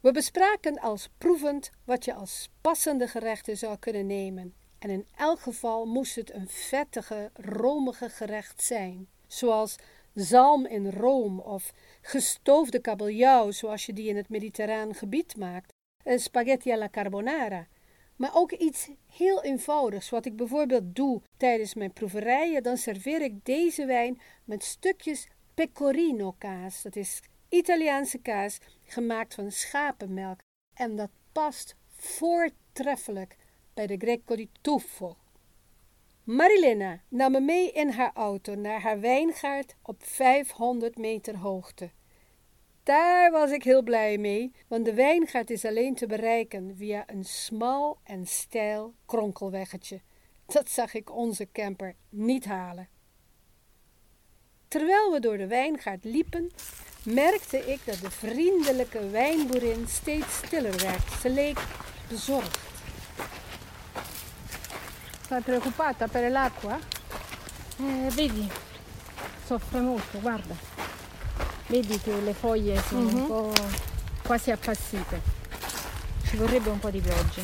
We 0.00 0.12
bespraken 0.12 0.80
als 0.80 1.08
proevend 1.18 1.70
wat 1.84 2.04
je 2.04 2.14
als 2.14 2.48
passende 2.60 3.08
gerechten 3.08 3.56
zou 3.56 3.78
kunnen 3.78 4.06
nemen. 4.06 4.54
En 4.78 4.90
in 4.90 5.06
elk 5.16 5.40
geval 5.40 5.86
moest 5.86 6.14
het 6.14 6.32
een 6.32 6.48
vettige, 6.48 7.30
romige 7.34 8.08
gerecht 8.08 8.62
zijn, 8.62 9.08
zoals 9.26 9.76
zalm 10.14 10.66
in 10.66 10.90
room 10.90 11.40
of 11.40 11.72
gestoofde 12.00 12.80
kabeljauw, 12.80 13.50
zoals 13.50 13.86
je 13.86 13.92
die 13.92 14.08
in 14.08 14.16
het 14.16 14.28
mediterraan 14.28 14.94
gebied 14.94 15.36
maakt, 15.36 15.73
spaghetti 16.04 16.72
alla 16.72 16.90
carbonara, 16.90 17.66
Maar 18.16 18.34
ook 18.34 18.52
iets 18.52 18.90
heel 19.16 19.42
eenvoudigs, 19.42 20.10
wat 20.10 20.26
ik 20.26 20.36
bijvoorbeeld 20.36 20.94
doe 20.96 21.22
tijdens 21.36 21.74
mijn 21.74 21.92
proeverijen, 21.92 22.62
dan 22.62 22.76
serveer 22.76 23.22
ik 23.22 23.44
deze 23.44 23.86
wijn 23.86 24.20
met 24.44 24.62
stukjes 24.62 25.28
pecorino 25.54 26.34
kaas. 26.38 26.82
Dat 26.82 26.96
is 26.96 27.22
Italiaanse 27.48 28.18
kaas 28.18 28.58
gemaakt 28.84 29.34
van 29.34 29.50
schapenmelk. 29.50 30.40
En 30.74 30.96
dat 30.96 31.10
past 31.32 31.76
voortreffelijk 31.88 33.36
bij 33.74 33.86
de 33.86 33.96
Greco 33.96 34.36
di 34.36 34.50
Tuffo. 34.60 35.16
Marilena 36.24 37.00
nam 37.08 37.32
me 37.32 37.40
mee 37.40 37.72
in 37.72 37.88
haar 37.88 38.12
auto 38.14 38.54
naar 38.54 38.80
haar 38.80 39.00
wijngaard 39.00 39.76
op 39.82 40.02
500 40.04 40.96
meter 40.96 41.36
hoogte. 41.36 41.90
Daar 42.84 43.30
was 43.30 43.50
ik 43.50 43.62
heel 43.62 43.82
blij 43.82 44.18
mee, 44.18 44.52
want 44.68 44.84
de 44.84 44.94
wijngaard 44.94 45.50
is 45.50 45.64
alleen 45.64 45.94
te 45.94 46.06
bereiken 46.06 46.74
via 46.76 47.04
een 47.06 47.24
smal 47.24 47.98
en 48.02 48.26
steil 48.26 48.94
kronkelweggetje. 49.06 50.00
Dat 50.46 50.70
zag 50.70 50.94
ik 50.94 51.16
onze 51.16 51.48
camper 51.52 51.94
niet 52.08 52.44
halen. 52.44 52.88
Terwijl 54.68 55.12
we 55.12 55.20
door 55.20 55.36
de 55.36 55.46
wijngaard 55.46 56.04
liepen, 56.04 56.50
merkte 57.04 57.58
ik 57.58 57.80
dat 57.84 57.98
de 57.98 58.10
vriendelijke 58.10 59.10
wijnboerin 59.10 59.86
steeds 59.88 60.36
stiller 60.36 60.76
werd. 60.82 61.12
Ze 61.20 61.30
leek 61.30 61.58
bezorgd. 62.08 62.58
Sta 65.24 65.40
preoccupata 65.40 66.06
per 66.06 66.30
l'acqua? 66.30 66.78
Eh, 67.78 68.10
vedi, 68.10 68.48
soffre 69.46 69.80
molto, 69.80 70.18
guarda. 70.20 70.73
Vedi 71.66 71.98
che 71.98 72.20
le 72.20 72.34
foglie 72.34 72.78
sono 72.82 73.08
Mhm. 73.08 73.14
un 73.20 73.26
po' 73.26 73.52
quasi 74.22 74.50
appassite. 74.50 75.20
Ci 76.26 76.36
vorrebbe 76.36 76.70
un 76.70 76.78
po' 76.78 76.90
di 76.90 77.00
pioggia. 77.00 77.42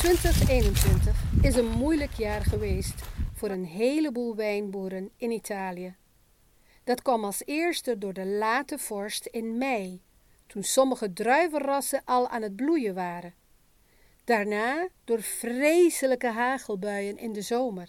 2021 0.00 1.14
is 1.42 1.56
een 1.56 1.68
moeilijk 1.70 2.12
jaar 2.12 2.42
geweest 2.44 2.94
voor 3.34 3.50
een 3.50 3.64
heleboel 3.64 4.34
wijnboeren 4.36 5.10
in 5.16 5.30
Italië. 5.30 5.94
Dat 6.84 7.02
kwam 7.02 7.24
als 7.24 7.42
eerste 7.44 7.98
door 7.98 8.12
de 8.12 8.26
late 8.26 8.78
vorst 8.78 9.26
in 9.26 9.58
mei, 9.58 10.02
toen 10.46 10.62
sommige 10.62 11.12
druivenrassen 11.12 12.02
al 12.04 12.28
aan 12.28 12.42
het 12.42 12.56
bloeien 12.56 12.94
waren. 12.94 13.34
Daarna 14.24 14.88
door 15.04 15.22
vreselijke 15.22 16.30
hagelbuien 16.30 17.18
in 17.18 17.32
de 17.32 17.42
zomer. 17.42 17.88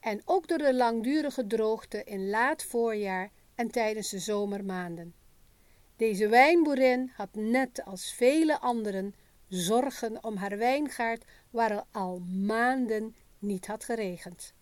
En 0.00 0.20
ook 0.24 0.48
door 0.48 0.58
de 0.58 0.74
langdurige 0.74 1.46
droogte 1.46 2.04
in 2.04 2.28
laat 2.28 2.62
voorjaar 2.64 3.30
en 3.56 3.70
tijdens 3.70 4.10
de 4.10 4.18
zomermaanden. 4.18 5.14
Deze 5.96 6.28
wijnboerin 6.28 7.10
had 7.14 7.28
net 7.32 7.84
als 7.84 8.14
vele 8.14 8.60
anderen 8.60 9.14
zorgen 9.48 10.24
om 10.24 10.36
haar 10.36 10.58
wijngaard 10.58 11.24
waar 11.50 11.84
al 11.90 12.18
maanden 12.18 13.16
niet 13.38 13.66
had 13.66 13.84
geregend. 13.84 14.54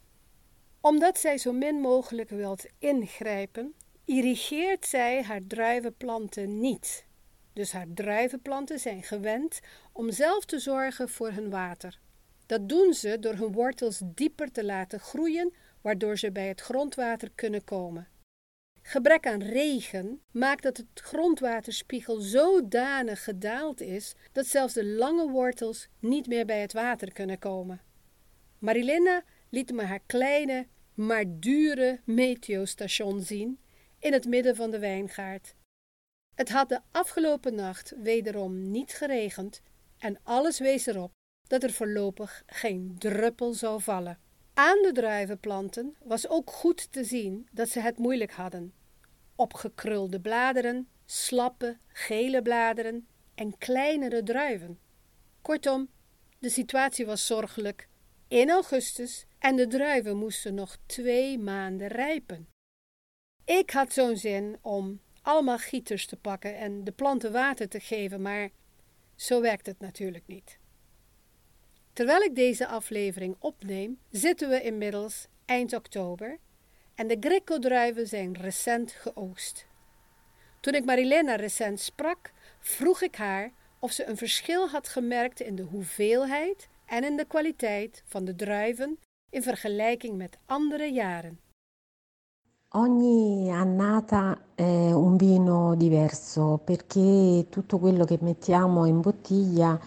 Omdat 0.81 1.19
zij 1.19 1.39
zo 1.39 1.53
min 1.53 1.81
mogelijk 1.81 2.31
wilt 2.31 2.67
ingrijpen, 2.79 3.75
irrigeert 4.05 4.87
zij 4.87 5.23
haar 5.23 5.41
druivenplanten 5.47 6.61
niet. 6.61 7.05
Dus 7.53 7.73
haar 7.73 7.87
druivenplanten 7.95 8.79
zijn 8.79 9.03
gewend 9.03 9.61
om 9.93 10.11
zelf 10.11 10.45
te 10.45 10.59
zorgen 10.59 11.09
voor 11.09 11.31
hun 11.31 11.51
water. 11.51 11.99
Dat 12.47 12.69
doen 12.69 12.95
ze 12.95 13.19
door 13.19 13.35
hun 13.35 13.53
wortels 13.53 14.01
dieper 14.05 14.53
te 14.53 14.65
laten 14.65 15.01
groeien, 15.01 15.55
waardoor 15.81 16.19
ze 16.19 16.33
bij 16.33 16.49
het 16.49 16.61
grondwater 16.61 17.31
kunnen 17.35 17.65
komen. 17.65 18.09
Gebrek 18.87 19.27
aan 19.27 19.43
regen 19.43 20.21
maakt 20.31 20.63
dat 20.63 20.77
het 20.77 20.87
grondwaterspiegel 20.95 22.21
zodanig 22.21 23.25
gedaald 23.25 23.81
is 23.81 24.15
dat 24.33 24.47
zelfs 24.47 24.75
de 24.75 24.85
lange 24.85 25.31
wortels 25.31 25.89
niet 25.99 26.27
meer 26.27 26.47
bij 26.47 26.61
het 26.61 26.73
water 26.73 27.13
kunnen 27.13 27.39
komen. 27.39 27.81
Marilena 28.59 29.25
liet 29.49 29.73
me 29.73 29.83
haar 29.83 30.01
kleine, 30.07 30.67
maar 30.95 31.25
dure 31.27 32.01
meteostation 32.05 33.21
zien 33.23 33.59
in 33.99 34.13
het 34.13 34.27
midden 34.27 34.57
van 34.57 34.71
de 34.71 34.79
wijngaard. 34.79 35.55
Het 36.35 36.49
had 36.49 36.69
de 36.69 36.81
afgelopen 36.91 37.55
nacht 37.55 37.95
wederom 37.97 38.71
niet 38.71 38.93
geregend 38.93 39.63
en 39.99 40.19
alles 40.23 40.59
wees 40.59 40.87
erop 40.87 41.13
dat 41.47 41.63
er 41.63 41.73
voorlopig 41.73 42.43
geen 42.47 42.95
druppel 42.99 43.53
zou 43.53 43.83
vallen. 43.83 44.19
Aan 44.55 44.83
de 44.83 44.93
druivenplanten 44.93 45.97
was 46.03 46.29
ook 46.29 46.51
goed 46.51 46.93
te 46.93 47.05
zien 47.05 47.49
dat 47.53 47.69
ze 47.69 47.81
het 47.81 47.99
moeilijk 47.99 48.33
hadden. 48.33 48.75
Opgekrulde 49.35 50.21
bladeren, 50.21 50.89
slappe, 51.05 51.79
gele 51.87 52.43
bladeren 52.43 53.07
en 53.35 53.59
kleinere 53.59 54.23
druiven. 54.23 54.79
Kortom, 55.43 55.89
de 56.39 56.49
situatie 56.49 57.07
was 57.07 57.27
zorgelijk 57.27 57.89
in 58.29 58.51
augustus 58.51 59.27
en 59.39 59.57
de 59.57 59.67
druiven 59.67 60.17
moesten 60.17 60.55
nog 60.55 60.77
twee 60.87 61.39
maanden 61.39 61.89
rijpen. 61.89 62.49
Ik 63.45 63.71
had 63.71 63.93
zo'n 63.93 64.17
zin 64.17 64.59
om 64.61 65.01
allemaal 65.23 65.59
gieters 65.59 66.07
te 66.07 66.17
pakken 66.17 66.57
en 66.57 66.85
de 66.85 66.93
planten 66.93 67.33
water 67.33 67.69
te 67.69 67.81
geven, 67.81 68.23
maar 68.23 68.51
zo 69.17 69.41
werkt 69.41 69.67
het 69.67 69.81
natuurlijk 69.81 70.27
niet. 70.27 70.59
Terwijl 71.95 72.21
ik 72.21 72.35
deze 72.35 72.67
aflevering 72.67 73.37
opneem, 73.39 73.99
zitten 74.11 74.49
we 74.49 74.63
inmiddels 74.63 75.27
eind 75.45 75.75
oktober 75.75 76.39
en 76.95 77.07
de 77.07 77.17
Greco-druiven 77.21 78.07
zijn 78.07 78.37
recent 78.41 78.93
geoogst. 78.93 79.67
Toen 80.61 80.75
ik 80.75 80.85
Marilena 80.85 81.35
recent 81.35 81.81
sprak, 81.81 82.33
vroeg 82.59 83.03
ik 83.03 83.17
haar 83.17 83.53
of 83.79 83.91
ze 83.93 84.09
een 84.09 84.17
verschil 84.17 84.69
had 84.69 84.89
gemerkt 84.89 85.41
in 85.41 85.55
de 85.55 85.63
hoeveelheid 85.63 86.69
en 86.87 87.05
in 87.05 87.17
de 87.17 87.25
kwaliteit 87.25 88.03
van 88.07 88.25
de 88.25 88.35
druiven 88.35 88.99
in 89.31 89.43
vergelijking 89.43 90.17
met 90.17 90.39
andere 90.47 90.93
jaren. 90.93 91.39
Ogni 92.69 93.51
annata 93.51 94.39
è 94.55 94.93
un 94.93 95.17
vino 95.17 95.77
diverso 95.77 96.61
perché 96.65 97.47
tutto 97.49 97.79
quello 97.79 98.05
che 98.05 98.19
mettiamo 98.21 98.85
in 98.85 99.01
bottiglia 99.01 99.81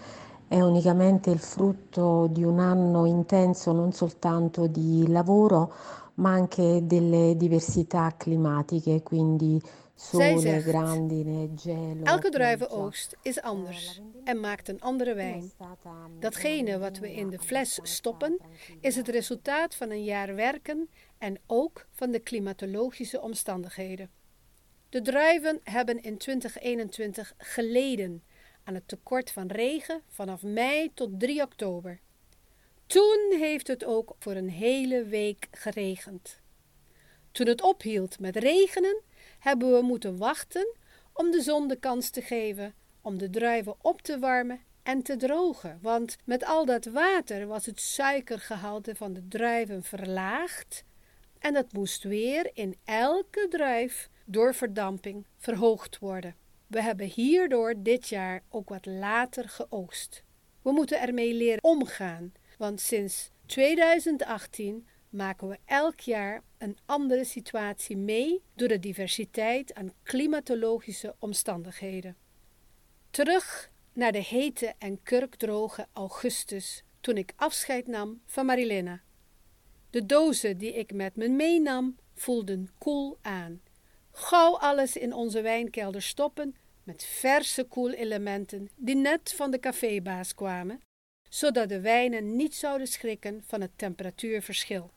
è 0.48 0.62
unicamente 0.62 1.30
il 1.30 1.40
frutto 1.40 2.28
di 2.32 2.44
un 2.44 2.60
anno 2.60 3.06
intenso 3.06 3.72
non 3.72 3.92
soltanto 3.92 4.68
di 4.68 5.08
lavoro 5.08 5.74
ma 6.16 6.32
anche 6.32 6.86
delle 6.86 7.36
diversità 7.36 8.16
climatiche, 8.18 9.04
quindi 9.04 9.62
Zij 9.98 10.38
sole, 10.38 10.42
zegt, 10.42 10.66
grandine, 10.66 11.50
gelo, 11.56 12.04
Elke 12.04 12.30
druivenoogst 12.30 13.18
is 13.22 13.42
anders 13.42 14.02
en 14.24 14.40
maakt 14.40 14.68
een 14.68 14.82
andere 14.82 15.14
wijn. 15.14 15.52
Datgene 16.20 16.80
wat 16.80 16.98
we 16.98 17.14
in 17.14 17.30
de 17.30 17.40
fles 17.40 17.80
stoppen, 17.84 18.38
is 18.82 18.96
het 18.96 19.08
resultaat 19.08 19.76
van 19.76 19.90
een 19.90 20.04
jaar 20.04 20.36
werken 20.36 20.90
en 21.18 21.40
ook 21.46 21.88
van 21.92 22.12
de 22.12 22.20
klimatologische 22.20 23.22
omstandigheden. 23.22 24.10
De 24.90 25.02
druiven 25.02 25.60
hebben 25.64 26.02
in 26.02 26.18
2021 26.18 27.34
geleden 27.38 28.24
aan 28.68 28.74
het 28.74 28.88
tekort 28.88 29.32
van 29.32 29.48
regen 29.48 30.02
vanaf 30.10 30.44
mei 30.44 30.92
tot 30.94 31.20
3 31.20 31.42
oktober. 31.42 32.00
Toen 32.86 33.36
heeft 33.40 33.68
het 33.68 33.86
ook 33.86 34.16
voor 34.20 34.34
een 34.36 34.50
hele 34.50 35.04
week 35.04 35.48
geregend. 35.52 36.40
Toen 37.32 37.48
het 37.48 37.62
ophield 37.62 38.20
met 38.20 38.36
regenen, 38.36 39.02
hebben 39.40 39.72
we 39.72 39.82
moeten 39.82 40.18
wachten 40.18 40.76
om 41.14 41.32
de 41.32 41.42
zon 41.42 41.68
de 41.68 41.76
kans 41.76 42.10
te 42.10 42.22
geven 42.22 42.74
om 43.02 43.18
de 43.18 43.30
druiven 43.30 43.76
op 43.82 44.02
te 44.02 44.20
warmen 44.20 44.60
en 44.84 45.02
te 45.02 45.16
drogen, 45.16 45.80
want 45.82 46.18
met 46.24 46.46
al 46.46 46.66
dat 46.66 46.86
water 46.86 47.48
was 47.48 47.66
het 47.66 47.82
suikergehalte 47.82 48.96
van 48.96 49.14
de 49.14 49.28
druiven 49.28 49.84
verlaagd 49.84 50.84
en 51.40 51.54
dat 51.54 51.74
moest 51.74 52.04
weer 52.04 52.50
in 52.54 52.76
elke 52.86 53.48
druif 53.50 54.10
door 54.26 54.56
verdamping 54.56 55.26
verhoogd 55.38 56.00
worden. 56.00 56.36
We 56.68 56.82
hebben 56.82 57.06
hierdoor 57.06 57.74
dit 57.78 58.08
jaar 58.10 58.44
ook 58.50 58.70
wat 58.70 58.86
later 58.86 59.50
geoogst. 59.50 60.24
We 60.62 60.72
moeten 60.72 61.02
ermee 61.02 61.34
leren 61.34 61.64
omgaan, 61.64 62.34
want 62.58 62.82
sinds 62.82 63.32
2018 63.46 64.88
maken 65.10 65.48
we 65.48 65.58
elk 65.66 66.00
jaar 66.00 66.44
een 66.58 66.78
andere 66.86 67.26
situatie 67.26 67.98
mee 67.98 68.42
door 68.56 68.68
de 68.68 68.80
diversiteit 68.80 69.74
aan 69.74 69.94
klimatologische 70.04 71.16
omstandigheden. 71.20 72.18
Terug 73.10 73.72
naar 73.94 74.12
de 74.12 74.24
hete 74.24 74.74
en 74.78 75.04
kurkdroge 75.04 75.88
augustus, 75.94 76.84
toen 77.02 77.18
ik 77.18 77.34
afscheid 77.36 77.88
nam 77.88 78.22
van 78.26 78.46
Marilena. 78.46 79.02
De 79.90 80.06
dozen 80.06 80.58
die 80.58 80.74
ik 80.74 80.94
met 80.94 81.16
me 81.16 81.28
meenam 81.28 81.98
voelden 82.14 82.70
koel 82.78 83.18
aan. 83.22 83.62
Gauw 84.20 84.58
alles 84.58 84.96
in 84.96 85.14
onze 85.14 85.42
wijnkelder 85.42 86.02
stoppen 86.02 86.56
met 86.84 87.04
verse 87.04 87.64
koelelementen 87.64 88.70
die 88.76 88.96
net 88.96 89.34
van 89.36 89.52
de 89.52 89.60
cafébaas 89.60 90.36
kwamen, 90.36 90.82
zodat 91.30 91.70
de 91.70 91.82
wijnen 91.82 92.36
niet 92.36 92.56
zouden 92.56 92.88
schrikken 92.88 93.44
van 93.48 93.62
het 93.62 93.72
temperatuurverschil. 93.76 94.92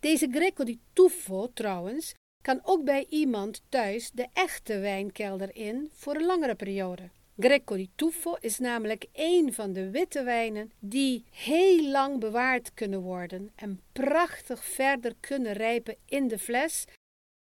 Deze 0.00 0.28
Greco 0.30 0.64
di 0.64 0.78
Tuffo 0.92 1.52
trouwens 1.52 2.14
kan 2.42 2.60
ook 2.62 2.84
bij 2.84 3.06
iemand 3.08 3.62
thuis 3.68 4.10
de 4.10 4.26
echte 4.32 4.78
wijnkelder 4.78 5.56
in 5.56 5.90
voor 5.92 6.14
een 6.14 6.26
langere 6.26 6.54
periode. 6.54 7.10
Greco 7.38 7.76
di 7.76 7.90
Tuffo 7.94 8.36
is 8.40 8.58
namelijk 8.58 9.06
een 9.12 9.52
van 9.54 9.72
de 9.72 9.90
witte 9.90 10.22
wijnen 10.22 10.72
die 10.78 11.24
heel 11.30 11.90
lang 11.90 12.20
bewaard 12.20 12.74
kunnen 12.74 13.00
worden 13.00 13.52
en 13.54 13.80
prachtig 13.92 14.64
verder 14.64 15.14
kunnen 15.20 15.52
rijpen 15.52 15.96
in 16.04 16.28
de 16.28 16.38
fles 16.38 16.84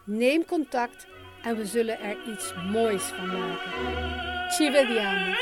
Neem 0.07 0.45
contact 0.45 1.07
en 1.43 1.57
we 1.57 1.67
zullen 1.67 2.01
er 2.01 2.17
iets 2.33 2.55
moois 2.73 3.03
van 3.03 3.27
maken. 3.27 3.73
Ci 4.51 4.71
vediamo! 4.71 5.35